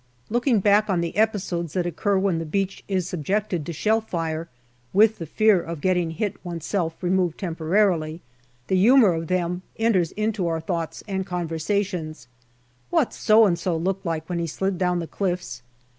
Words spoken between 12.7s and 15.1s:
What So and so looked like when he slid down the